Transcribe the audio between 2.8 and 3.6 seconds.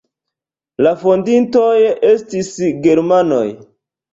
germanoj.